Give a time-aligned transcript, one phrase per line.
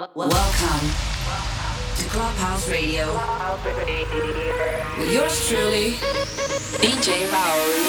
[0.00, 0.88] Welcome
[1.98, 3.06] to Clubhouse Radio
[4.98, 5.92] with yours truly,
[6.80, 7.84] DJ Maori.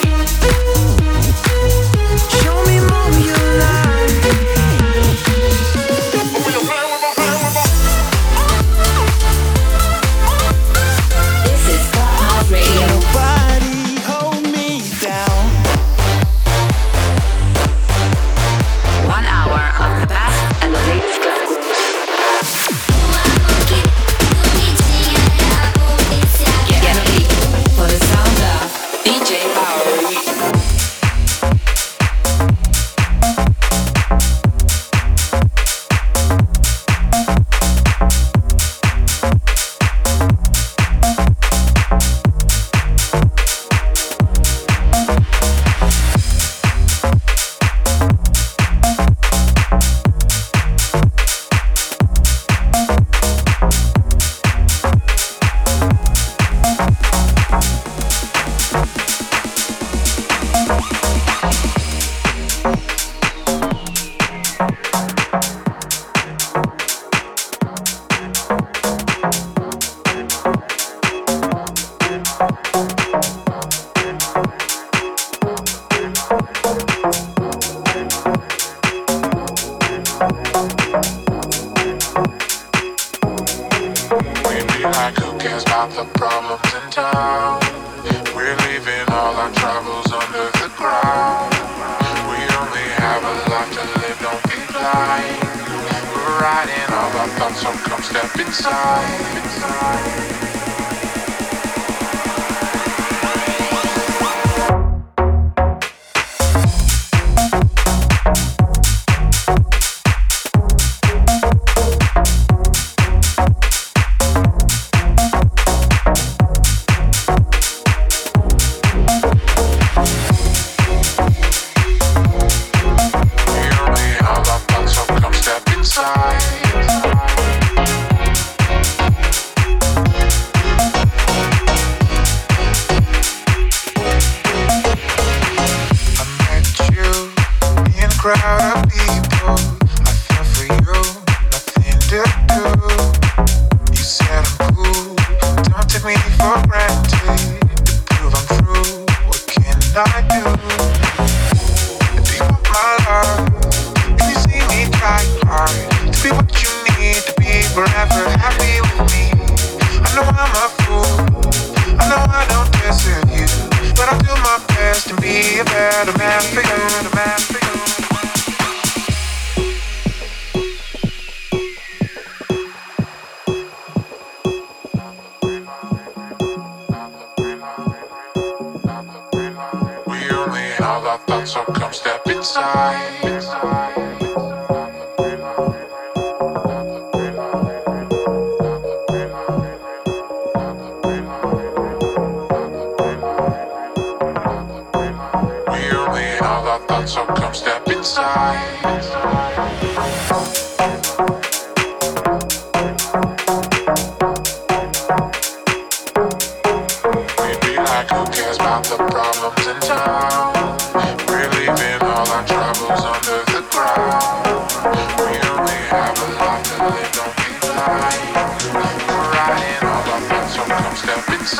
[2.43, 3.90] Show me more of your life.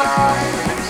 [0.04, 0.81] time.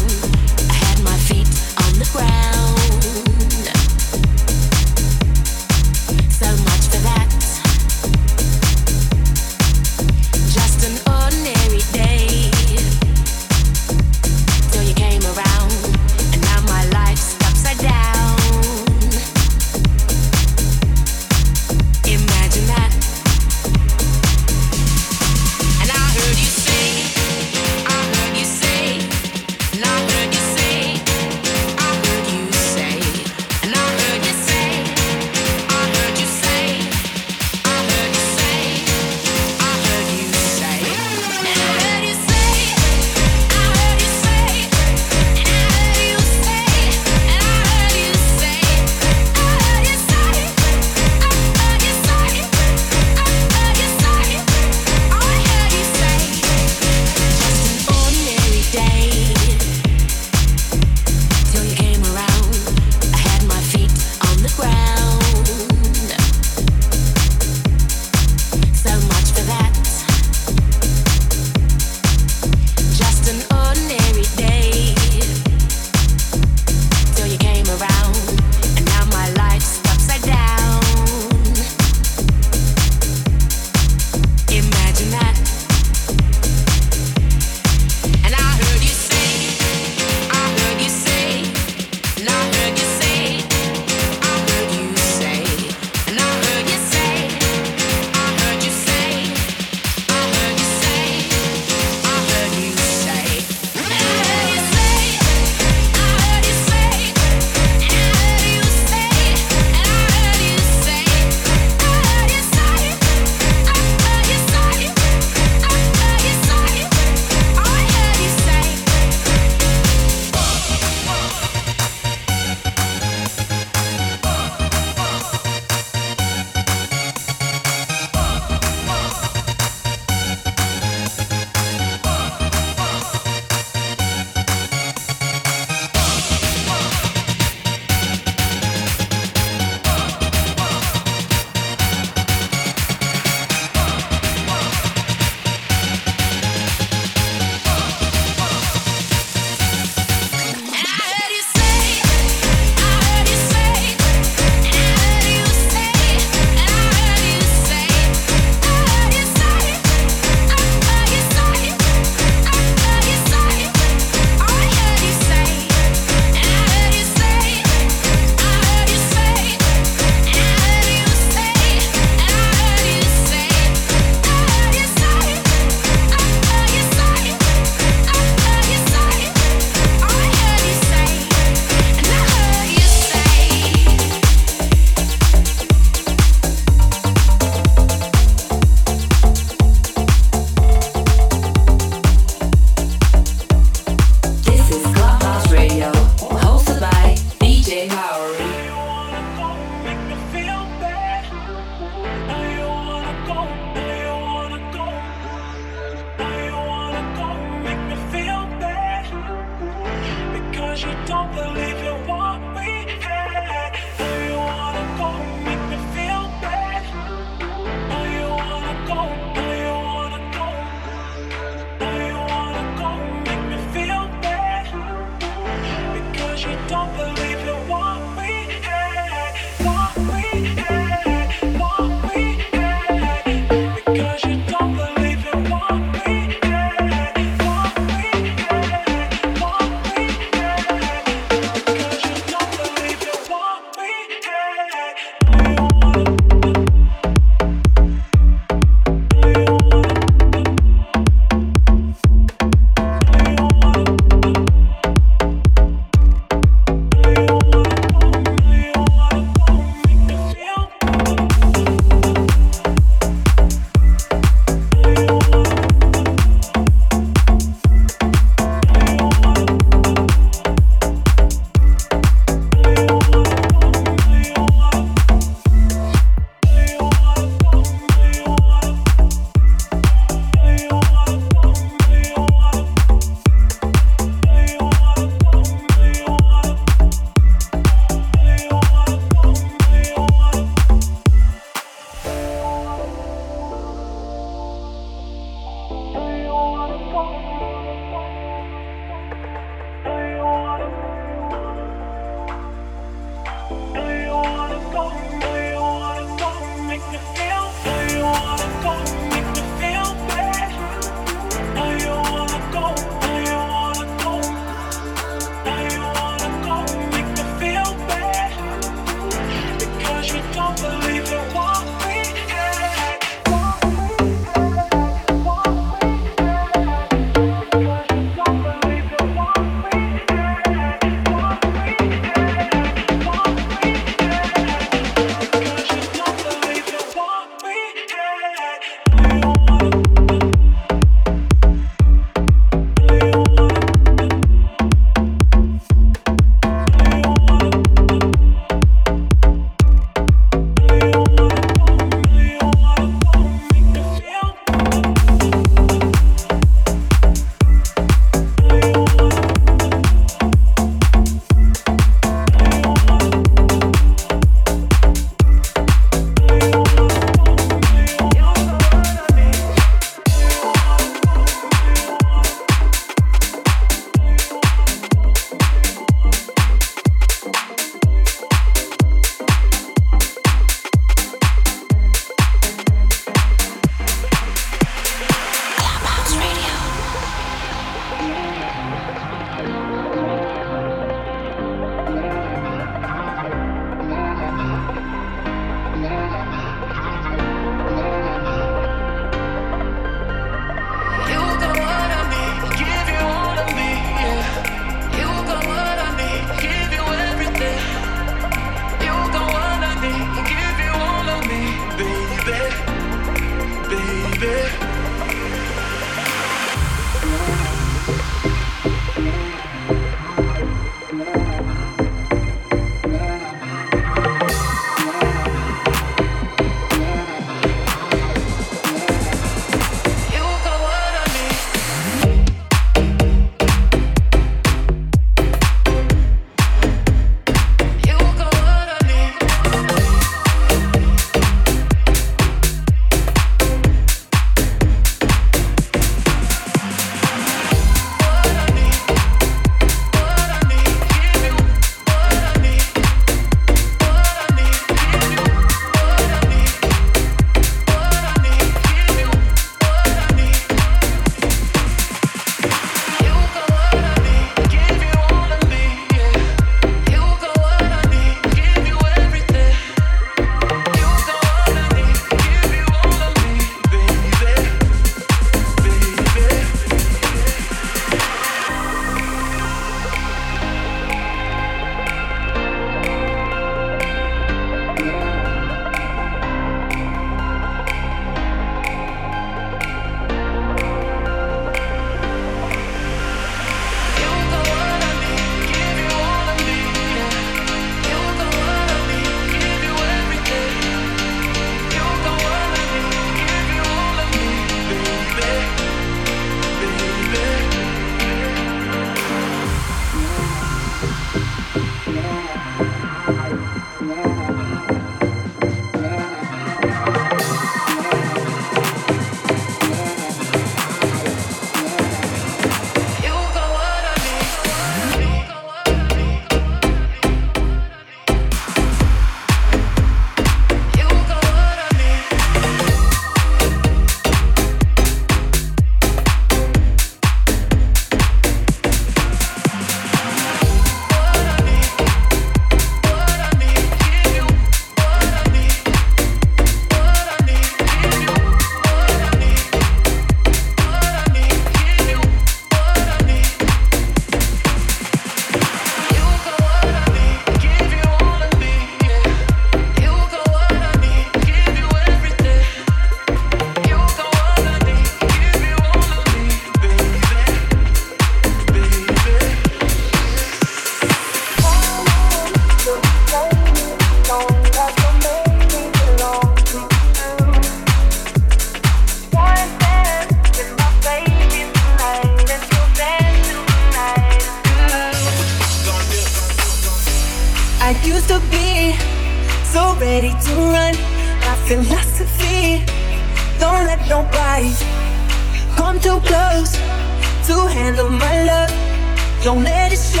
[599.22, 600.00] Don't let it show.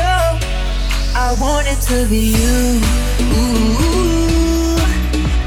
[1.14, 2.80] I want it to be you.
[3.36, 4.78] Ooh,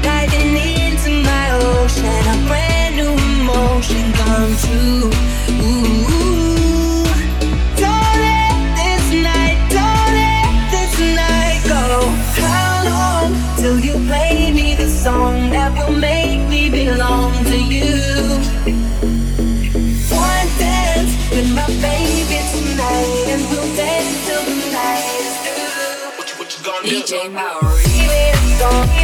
[0.00, 5.10] diving into my ocean, a brand new emotion come true.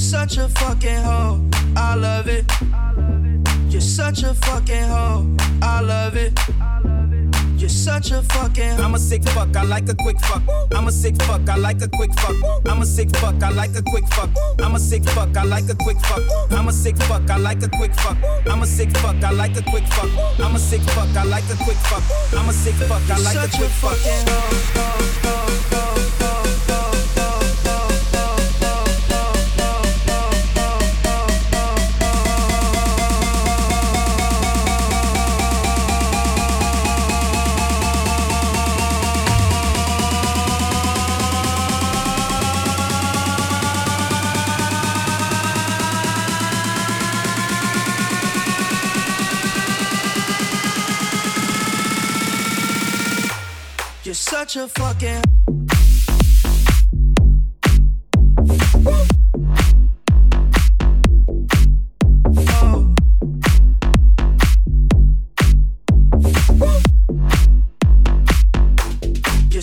[0.00, 1.40] such a fucking hoe.
[1.76, 2.50] I love it.
[3.68, 5.36] You're such a fucking hoe.
[5.62, 6.32] I love it.
[7.56, 8.82] You're such a fucking hoe.
[8.82, 10.42] I'm a sick fuck, I like a quick fuck.
[10.74, 12.34] I'm a sick fuck, I like a quick fuck.
[12.66, 14.30] I'm a sick fuck, I like a quick fuck.
[14.58, 16.18] I'm a sick fuck, I like a quick fuck.
[16.50, 18.16] I'm a sick fuck, I like a quick fuck.
[18.48, 20.08] I'm a sick fuck, I like a quick fuck.
[20.42, 22.02] I'm a sick fuck, I like a quick fuck.
[22.32, 25.39] I'm a sick fuck, I like a quick fuck.
[54.10, 55.22] You're such a fucking.
[62.48, 62.90] hoe.
[69.52, 69.62] You're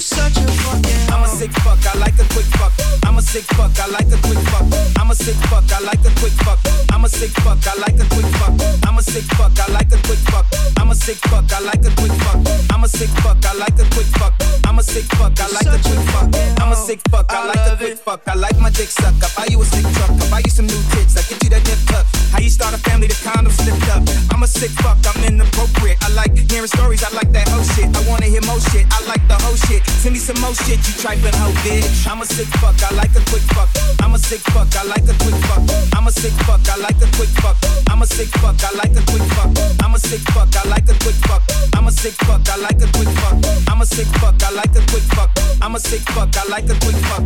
[12.97, 14.33] sick fuck, I like a quick fuck.
[14.65, 16.29] I'm a sick fuck, I like a quick fuck.
[16.59, 18.21] I'm a sick fuck, I like a quick fuck.
[18.27, 19.13] I like my dick suck.
[19.21, 20.09] I buy you a sick truck.
[20.09, 21.15] I buy you some new tits.
[21.15, 22.16] I get you that nip tuck.
[22.37, 24.05] How you start a family, the condom slipped up.
[24.29, 25.97] I'm a sick fuck, I'm inappropriate.
[26.05, 27.89] I like hearing stories, I like that whole shit.
[27.89, 29.81] I wanna hear more shit, I like the whole shit.
[29.97, 32.05] Send me some more shit, you trifling hoe, bitch.
[32.05, 33.73] I'm a sick fuck, I like a quick fuck.
[34.05, 35.65] I'm a sick fuck, I like a quick fuck.
[35.97, 37.57] I'm a sick fuck, I like a quick fuck.
[37.89, 39.49] I'm a sick fuck, I like a quick fuck.
[39.81, 41.41] I'm a sick fuck, I like a quick fuck.
[41.73, 43.33] I'm a sick fuck, I like a quick fuck.
[43.65, 45.31] I'm a sick fuck, I like a quick fuck.
[45.65, 47.25] I'm a sick fuck, I like a quick fuck.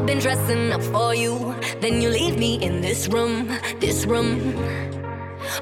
[0.00, 1.54] I've been dressing up for you.
[1.80, 3.48] Then you leave me in this room,
[3.80, 4.54] this room.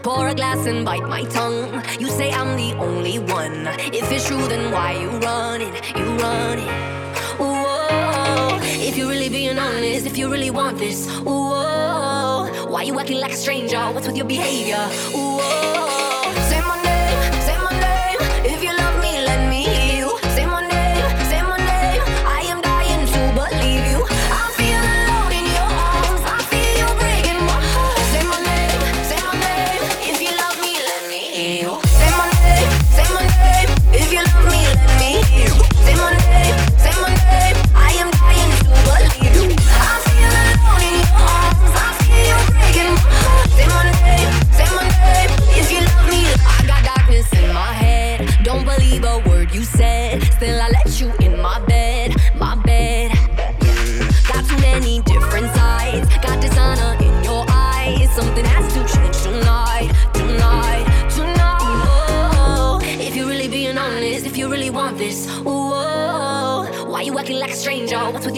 [0.05, 1.83] Pour a glass and bite my tongue.
[1.99, 3.67] You say I'm the only one.
[3.93, 5.75] If it's true, then why you running?
[5.97, 6.69] You running?
[7.37, 8.61] Whoa.
[8.63, 12.49] If you're really being honest, if you really want this, whoa.
[12.69, 13.81] Why you acting like a stranger?
[13.91, 14.87] What's with your behavior?
[15.11, 16.78] Whoa.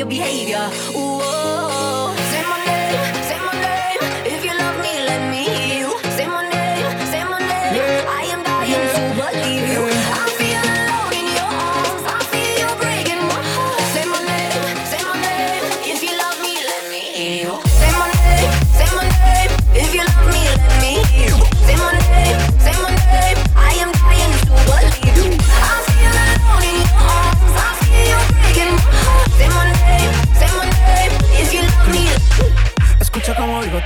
[0.01, 0.70] Your behavior?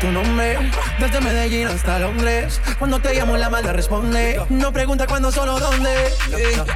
[0.05, 0.59] Tu nombre,
[1.05, 2.61] desde Medellín hasta Londres.
[2.79, 4.41] Cuando te llamo la mala responde.
[4.49, 5.91] No pregunta cuándo, solo dónde.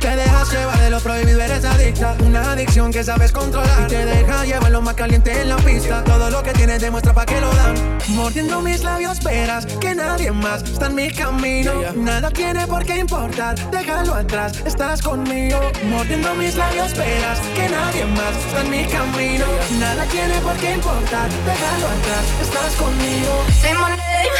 [0.00, 2.14] Te dejas llevar de lo prohibido, eres adicta.
[2.20, 3.84] Una adicción que sabes controlar.
[3.84, 6.04] Y te deja llevar lo más caliente en la pista.
[6.04, 7.98] Todo lo que tienes demuestra pa' que lo dan.
[8.08, 11.72] Mordiendo mis labios, verás que nadie más está en mi camino.
[11.94, 15.60] Nada tiene por qué importar, déjalo atrás, estás conmigo.
[15.84, 19.46] Mordiendo mis labios, verás que nadie más está en mi camino.
[19.78, 23.44] Nada tiene por qué importar, déjalo atrás, estás conmigo.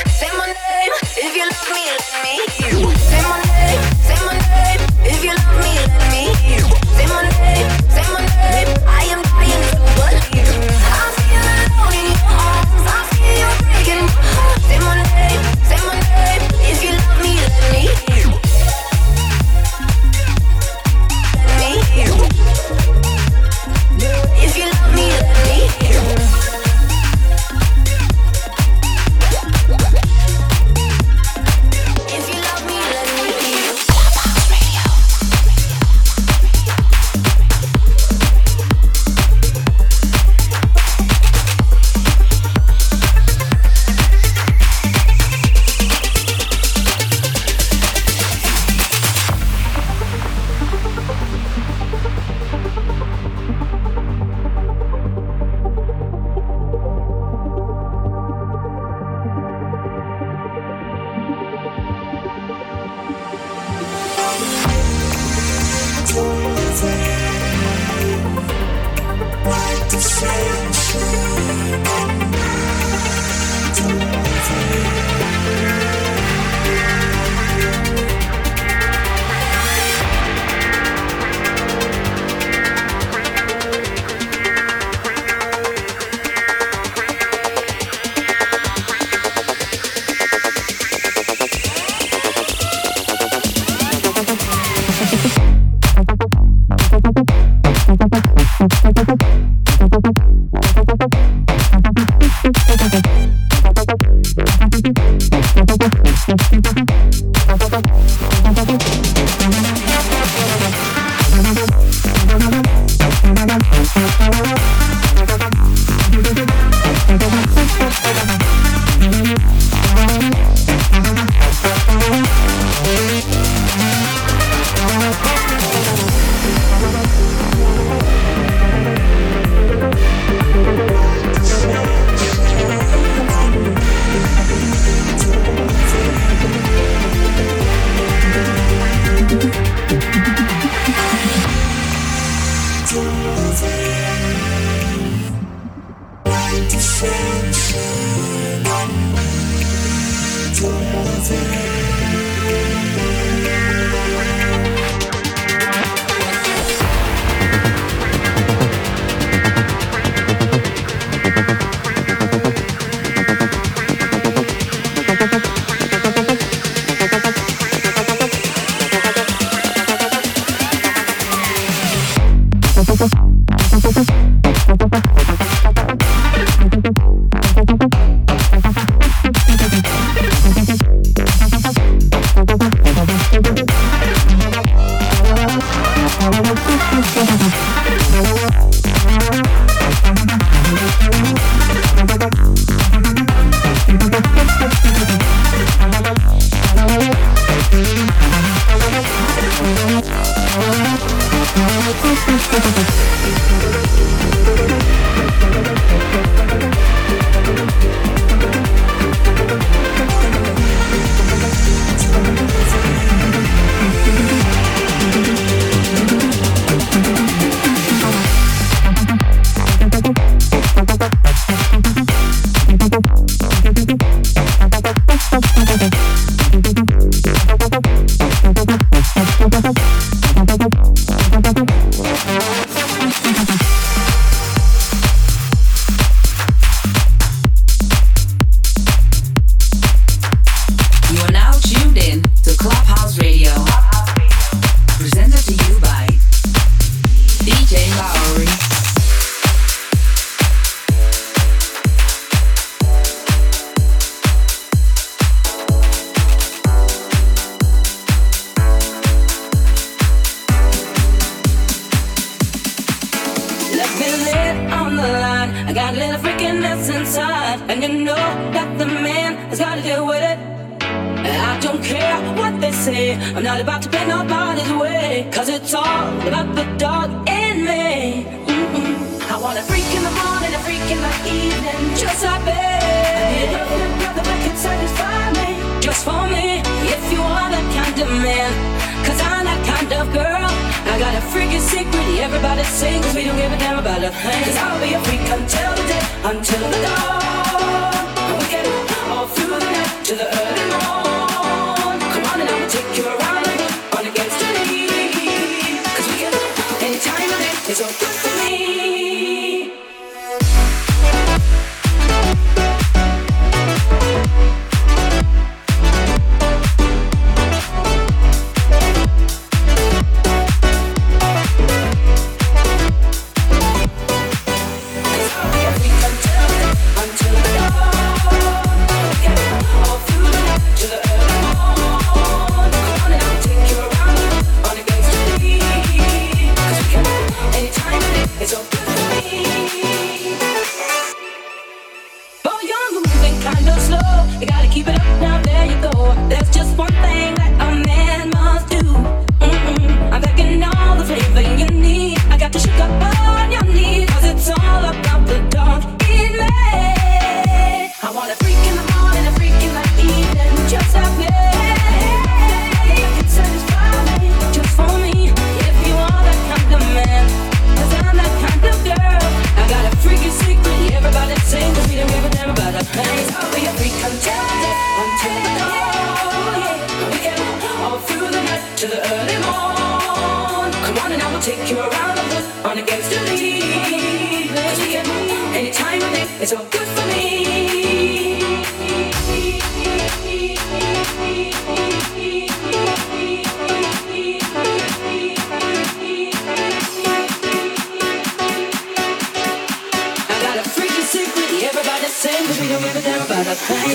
[0.07, 0.93] Say my name.
[1.03, 2.58] If you love me, let me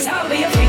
[0.08, 0.44] a thing.
[0.44, 0.63] 'Cause